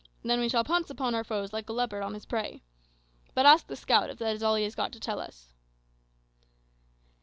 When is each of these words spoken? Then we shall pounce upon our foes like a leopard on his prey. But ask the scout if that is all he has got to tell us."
Then 0.23 0.39
we 0.39 0.49
shall 0.49 0.63
pounce 0.63 0.89
upon 0.89 1.13
our 1.13 1.23
foes 1.23 1.53
like 1.53 1.69
a 1.69 1.73
leopard 1.73 2.01
on 2.01 2.15
his 2.15 2.25
prey. 2.25 2.63
But 3.35 3.45
ask 3.45 3.67
the 3.67 3.75
scout 3.75 4.09
if 4.09 4.17
that 4.17 4.35
is 4.35 4.41
all 4.41 4.55
he 4.55 4.63
has 4.63 4.73
got 4.73 4.91
to 4.93 4.99
tell 4.99 5.19
us." 5.19 5.53